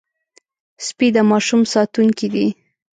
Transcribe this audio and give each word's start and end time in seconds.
سپي 0.85 1.07
د 1.15 1.17
ماشوم 1.31 1.61
ساتونکي 1.73 2.27
دي. 2.33 2.47